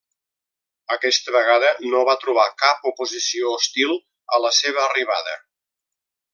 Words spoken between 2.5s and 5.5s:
cap oposició hostil a la seva arribada.